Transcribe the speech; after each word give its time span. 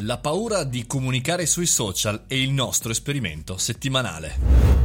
La 0.00 0.18
paura 0.18 0.64
di 0.64 0.86
comunicare 0.86 1.46
sui 1.46 1.64
social 1.64 2.24
è 2.26 2.34
il 2.34 2.50
nostro 2.50 2.90
esperimento 2.90 3.56
settimanale. 3.56 4.75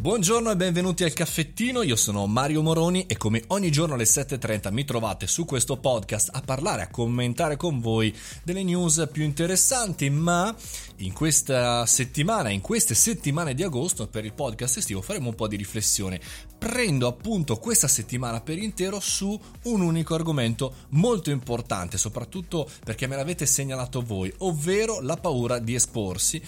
Buongiorno 0.00 0.52
e 0.52 0.56
benvenuti 0.56 1.02
al 1.02 1.12
caffettino, 1.12 1.82
io 1.82 1.96
sono 1.96 2.24
Mario 2.28 2.62
Moroni 2.62 3.06
e 3.08 3.16
come 3.16 3.42
ogni 3.48 3.72
giorno 3.72 3.94
alle 3.94 4.04
7.30 4.04 4.72
mi 4.72 4.84
trovate 4.84 5.26
su 5.26 5.44
questo 5.44 5.76
podcast 5.76 6.30
a 6.34 6.40
parlare, 6.40 6.82
a 6.82 6.88
commentare 6.88 7.56
con 7.56 7.80
voi 7.80 8.16
delle 8.44 8.62
news 8.62 9.08
più 9.10 9.24
interessanti, 9.24 10.08
ma 10.08 10.54
in 10.98 11.12
questa 11.12 11.84
settimana, 11.84 12.50
in 12.50 12.60
queste 12.60 12.94
settimane 12.94 13.54
di 13.54 13.64
agosto 13.64 14.06
per 14.06 14.24
il 14.24 14.34
podcast 14.34 14.76
estivo 14.76 15.02
faremo 15.02 15.30
un 15.30 15.34
po' 15.34 15.48
di 15.48 15.56
riflessione. 15.56 16.20
Prendo 16.56 17.08
appunto 17.08 17.56
questa 17.56 17.88
settimana 17.88 18.40
per 18.40 18.56
intero 18.56 19.00
su 19.00 19.36
un 19.64 19.80
unico 19.80 20.14
argomento 20.14 20.74
molto 20.90 21.30
importante, 21.30 21.98
soprattutto 21.98 22.70
perché 22.84 23.08
me 23.08 23.16
l'avete 23.16 23.46
segnalato 23.46 24.00
voi, 24.02 24.32
ovvero 24.38 25.00
la 25.00 25.16
paura 25.16 25.58
di 25.58 25.74
esporsi 25.74 26.40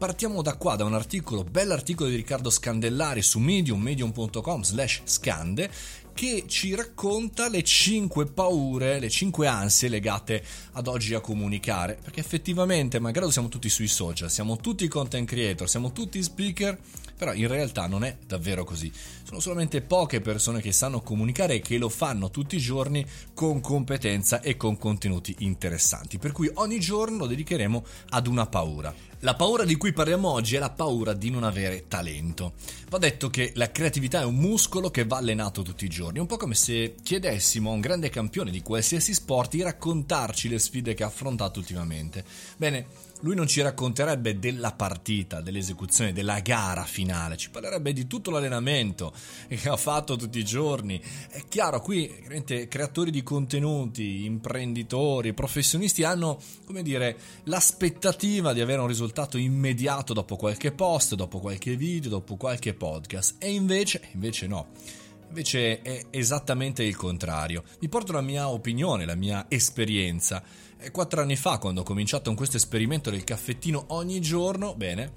Partiamo 0.00 0.40
da 0.40 0.56
qua, 0.56 0.76
da 0.76 0.84
un 0.84 0.94
articolo, 0.94 1.44
bell'articolo 1.44 2.08
di 2.08 2.16
Riccardo 2.16 2.48
Scandellari 2.48 3.20
su 3.20 3.38
medium, 3.38 3.82
medium.com 3.82 4.62
slash 4.62 5.02
scande, 5.04 5.70
che 6.20 6.44
ci 6.46 6.74
racconta 6.74 7.48
le 7.48 7.62
5 7.62 8.26
paure, 8.26 8.98
le 8.98 9.08
5 9.08 9.46
ansie 9.46 9.88
legate 9.88 10.44
ad 10.72 10.86
oggi 10.86 11.14
a 11.14 11.20
comunicare, 11.20 11.98
perché 11.98 12.20
effettivamente, 12.20 12.98
magari 12.98 13.32
siamo 13.32 13.48
tutti 13.48 13.70
sui 13.70 13.88
social, 13.88 14.30
siamo 14.30 14.58
tutti 14.58 14.86
content 14.86 15.26
creator, 15.26 15.66
siamo 15.66 15.92
tutti 15.92 16.22
speaker, 16.22 16.78
però 17.16 17.32
in 17.32 17.48
realtà 17.48 17.86
non 17.86 18.04
è 18.04 18.18
davvero 18.26 18.64
così. 18.64 18.92
Sono 19.22 19.40
solamente 19.40 19.80
poche 19.80 20.20
persone 20.20 20.60
che 20.60 20.72
sanno 20.72 21.00
comunicare 21.00 21.54
e 21.54 21.60
che 21.60 21.78
lo 21.78 21.88
fanno 21.88 22.30
tutti 22.30 22.56
i 22.56 22.60
giorni 22.60 23.02
con 23.32 23.62
competenza 23.62 24.42
e 24.42 24.58
con 24.58 24.76
contenuti 24.76 25.36
interessanti, 25.38 26.18
per 26.18 26.32
cui 26.32 26.50
ogni 26.54 26.80
giorno 26.80 27.16
lo 27.16 27.26
dedicheremo 27.26 27.84
ad 28.10 28.26
una 28.26 28.46
paura. 28.46 28.94
La 29.22 29.34
paura 29.34 29.64
di 29.64 29.76
cui 29.76 29.92
parliamo 29.92 30.30
oggi 30.30 30.56
è 30.56 30.58
la 30.58 30.70
paura 30.70 31.12
di 31.12 31.28
non 31.28 31.44
avere 31.44 31.84
talento. 31.88 32.54
Va 32.88 32.96
detto 32.96 33.28
che 33.28 33.52
la 33.54 33.70
creatività 33.70 34.22
è 34.22 34.24
un 34.24 34.36
muscolo 34.36 34.90
che 34.90 35.04
va 35.04 35.18
allenato 35.18 35.60
tutti 35.60 35.84
i 35.84 35.90
giorni, 35.90 36.09
un 36.18 36.26
po' 36.26 36.36
come 36.36 36.54
se 36.54 36.96
chiedessimo 37.02 37.70
a 37.70 37.74
un 37.74 37.80
grande 37.80 38.08
campione 38.08 38.50
di 38.50 38.62
qualsiasi 38.62 39.14
sport 39.14 39.50
di 39.52 39.62
raccontarci 39.62 40.48
le 40.48 40.58
sfide 40.58 40.94
che 40.94 41.04
ha 41.04 41.06
affrontato 41.06 41.58
ultimamente. 41.60 42.24
Bene, 42.56 42.86
lui 43.20 43.34
non 43.34 43.46
ci 43.46 43.60
racconterebbe 43.60 44.38
della 44.38 44.72
partita, 44.72 45.40
dell'esecuzione, 45.40 46.12
della 46.12 46.40
gara 46.40 46.84
finale, 46.84 47.36
ci 47.36 47.50
parlerebbe 47.50 47.92
di 47.92 48.06
tutto 48.06 48.30
l'allenamento 48.30 49.12
che 49.48 49.68
ha 49.68 49.76
fatto 49.76 50.16
tutti 50.16 50.38
i 50.38 50.44
giorni. 50.44 51.00
È 51.28 51.42
chiaro, 51.48 51.80
qui 51.80 52.10
creatori 52.68 53.10
di 53.10 53.22
contenuti, 53.22 54.24
imprenditori, 54.24 55.34
professionisti 55.34 56.02
hanno, 56.02 56.40
come 56.64 56.82
dire, 56.82 57.16
l'aspettativa 57.44 58.52
di 58.52 58.60
avere 58.60 58.80
un 58.80 58.86
risultato 58.86 59.36
immediato 59.36 60.12
dopo 60.12 60.36
qualche 60.36 60.72
post, 60.72 61.14
dopo 61.14 61.40
qualche 61.40 61.76
video, 61.76 62.10
dopo 62.10 62.36
qualche 62.36 62.74
podcast. 62.74 63.36
E 63.38 63.52
invece, 63.52 64.08
invece 64.12 64.46
no. 64.46 64.68
Invece 65.30 65.80
è 65.80 66.06
esattamente 66.10 66.82
il 66.82 66.96
contrario. 66.96 67.62
Vi 67.78 67.88
porto 67.88 68.10
la 68.10 68.20
mia 68.20 68.48
opinione, 68.48 69.04
la 69.04 69.14
mia 69.14 69.46
esperienza. 69.48 70.42
Quattro 70.90 71.20
anni 71.20 71.36
fa, 71.36 71.58
quando 71.58 71.82
ho 71.82 71.84
cominciato 71.84 72.24
con 72.24 72.34
questo 72.34 72.56
esperimento 72.56 73.10
del 73.10 73.22
caffettino 73.22 73.84
ogni 73.88 74.20
giorno, 74.20 74.74
bene, 74.74 75.12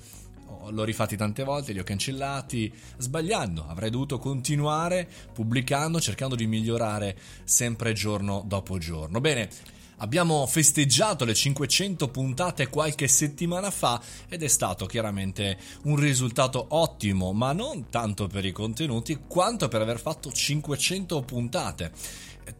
l'ho 0.69 0.83
rifatti 0.83 1.17
tante 1.17 1.43
volte, 1.43 1.73
li 1.73 1.79
ho 1.79 1.83
cancellati, 1.83 2.71
sbagliando. 2.97 3.65
Avrei 3.67 3.89
dovuto 3.89 4.19
continuare 4.19 5.09
pubblicando, 5.33 5.99
cercando 5.99 6.35
di 6.35 6.45
migliorare 6.45 7.17
sempre 7.43 7.93
giorno 7.93 8.43
dopo 8.45 8.77
giorno. 8.77 9.19
Bene, 9.19 9.49
Abbiamo 9.97 10.45
festeggiato 10.47 11.23
le 11.25 11.33
500 11.33 12.09
puntate 12.09 12.67
qualche 12.67 13.07
settimana 13.07 13.71
fa 13.71 14.01
ed 14.27 14.43
è 14.43 14.47
stato 14.47 14.85
chiaramente 14.85 15.57
un 15.83 15.95
risultato 15.95 16.65
ottimo, 16.69 17.31
ma 17.33 17.53
non 17.53 17.89
tanto 17.89 18.27
per 18.27 18.45
i 18.45 18.51
contenuti 18.51 19.19
quanto 19.27 19.67
per 19.67 19.81
aver 19.81 19.99
fatto 19.99 20.31
500 20.31 21.21
puntate. 21.21 21.91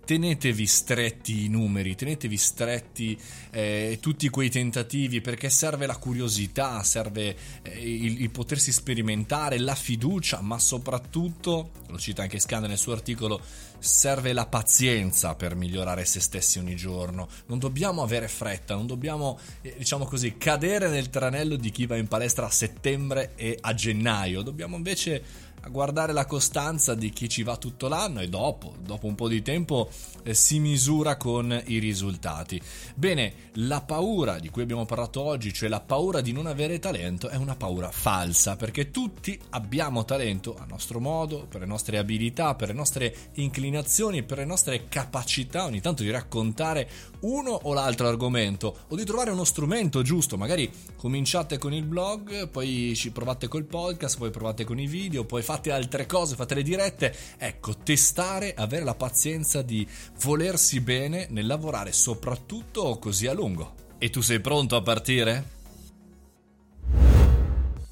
Tenetevi 0.06 0.66
stretti 0.66 1.44
i 1.44 1.50
numeri, 1.50 1.96
tenetevi 1.96 2.38
stretti 2.38 3.20
eh, 3.52 3.98
tutti 4.02 4.30
quei 4.30 4.50
tentativi 4.50 5.20
perché 5.20 5.50
serve 5.50 5.86
la 5.86 5.98
curiosità, 5.98 6.82
serve 6.84 7.36
eh, 7.64 7.80
il, 7.80 8.22
il, 8.22 8.30
potersi 8.30 8.72
sperimentare, 8.72 9.60
la 9.60 9.76
fiducia, 9.76 10.40
ma 10.40 10.58
soprattutto, 10.58 11.72
lo 11.88 11.98
cita 11.98 12.22
anche 12.22 12.40
Scanda 12.40 12.68
nel 12.68 12.78
suo 12.78 12.94
articolo, 12.94 13.42
serve 13.80 14.32
la 14.32 14.46
pazienza 14.46 15.36
per 15.36 15.56
migliorare 15.56 16.06
se 16.06 16.22
stessi 16.22 16.60
ogni 16.60 16.78
giorno. 17.24 17.28
Non 17.48 17.60
dobbiamo 17.60 18.02
avere 18.02 18.28
fretta, 18.28 18.76
non 18.76 18.88
dobbiamo, 18.88 19.40
eh, 19.62 19.76
diciamo 19.78 20.06
così, 20.06 20.38
cadere 20.38 20.90
nel 20.90 21.10
tranello 21.10 21.56
di 21.56 21.72
chi 21.72 21.86
va 21.86 21.98
in 21.98 22.08
palestra 22.08 22.46
a 22.46 22.50
settembre 22.50 23.32
e 23.36 23.58
a 23.60 23.74
gennaio, 23.74 24.42
dobbiamo 24.42 24.76
invece 24.76 25.52
a 25.66 25.69
guardare 25.69 26.12
la 26.12 26.25
costanza 26.25 26.94
di 26.94 27.09
chi 27.09 27.29
ci 27.29 27.41
va 27.41 27.56
tutto 27.56 27.88
l'anno 27.88 28.19
e 28.19 28.28
dopo, 28.28 28.75
dopo 28.81 29.07
un 29.07 29.16
po' 29.16 29.29
di 29.29 29.41
tempo, 29.41 29.90
eh, 30.24 30.34
si 30.34 30.59
misura 30.59 31.16
con 31.16 31.62
i 31.68 31.78
risultati. 31.79 32.62
Bene, 32.96 33.51
la 33.53 33.81
paura 33.81 34.40
di 34.40 34.50
cui 34.50 34.62
abbiamo 34.62 34.85
parlato 34.85 35.22
oggi, 35.22 35.53
cioè 35.53 35.69
la 35.69 35.79
paura 35.79 36.19
di 36.19 36.34
non 36.34 36.47
avere 36.47 36.79
talento, 36.79 37.29
è 37.29 37.38
una 37.38 37.56
paura 37.56 37.91
falsa, 37.91 38.57
perché 38.57 38.91
tutti 38.91 39.40
abbiamo 39.51 40.03
talento 40.03 40.57
a 40.59 40.66
nostro 40.66 41.00
modo, 41.00 41.46
per 41.47 41.62
le 41.62 41.66
nostre 41.66 41.97
abilità, 41.97 42.56
per 42.56 42.68
le 42.68 42.74
nostre 42.74 43.16
inclinazioni, 43.35 44.24
per 44.24 44.40
le 44.40 44.45
nostre 44.45 44.90
capacità 44.90 45.63
ogni 45.63 45.80
tanto 45.80 46.03
di 46.03 46.12
raccontare 46.12 46.90
uno 47.22 47.51
o 47.51 47.74
l'altro 47.74 48.07
argomento 48.09 48.80
o 48.90 48.95
di 48.97 49.06
trovare 49.06 49.31
uno 49.31 49.45
strumento 49.45 50.01
giusto, 50.01 50.35
magari 50.35 50.69
cominciate 50.97 51.57
con 51.57 51.74
il 51.74 51.85
blog, 51.85 52.50
poi 52.50 52.94
ci 52.97 53.12
provate 53.12 53.47
col 53.47 53.63
podcast, 53.63 54.18
poi 54.18 54.30
provate 54.30 54.66
con 54.66 54.78
i 54.78 54.88
video, 54.88 55.24
poi 55.24 55.41
fate 55.41 55.53
fate 55.53 55.72
altre 55.72 56.08
cose, 56.08 56.36
fate 56.36 56.56
le 56.56 56.64
dirette. 56.64 57.16
Ecco, 57.38 57.78
testare, 57.78 58.56
avere 58.56 58.84
la 58.84 58.96
pazienza 58.96 59.62
di 59.62 59.88
volersi 60.22 60.80
bene 60.81 61.28
nel 61.30 61.46
lavorare 61.46 61.91
soprattutto 61.91 62.97
così 62.97 63.28
a 63.28 63.34
lungo. 63.34 63.75
E 64.00 64.09
tu 64.09 64.22
sei 64.22 64.40
pronto 64.40 64.75
a 64.75 64.81
partire? 64.81 65.62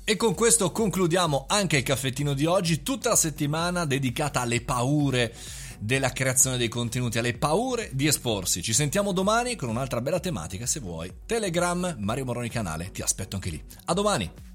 E 0.03 0.15
con 0.15 0.33
questo 0.33 0.71
concludiamo 0.71 1.45
anche 1.47 1.77
il 1.77 1.83
caffettino 1.83 2.33
di 2.33 2.45
oggi, 2.45 2.81
tutta 2.81 3.09
la 3.09 3.15
settimana 3.15 3.85
dedicata 3.85 4.41
alle 4.41 4.61
paure 4.61 5.33
della 5.79 6.11
creazione 6.11 6.57
dei 6.57 6.67
contenuti, 6.67 7.19
alle 7.19 7.37
paure 7.37 7.91
di 7.93 8.07
esporsi. 8.07 8.63
Ci 8.63 8.73
sentiamo 8.73 9.11
domani 9.13 9.55
con 9.55 9.69
un'altra 9.69 10.01
bella 10.01 10.19
tematica 10.19 10.65
se 10.65 10.79
vuoi. 10.79 11.11
Telegram, 11.27 11.95
Mario 11.99 12.25
Moroni 12.25 12.49
canale, 12.49 12.91
ti 12.91 13.03
aspetto 13.03 13.35
anche 13.35 13.51
lì. 13.51 13.63
A 13.85 13.93
domani! 13.93 14.50